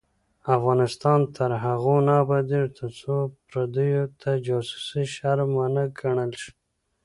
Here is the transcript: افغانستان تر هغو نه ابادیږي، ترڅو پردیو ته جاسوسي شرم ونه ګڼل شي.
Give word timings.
افغانستان 0.55 1.19
تر 1.35 1.51
هغو 1.63 1.95
نه 2.07 2.13
ابادیږي، 2.23 2.73
ترڅو 2.77 3.15
پردیو 3.49 4.03
ته 4.21 4.29
جاسوسي 4.45 5.03
شرم 5.13 5.49
ونه 5.59 5.83
ګڼل 5.99 6.31
شي. 6.41 6.51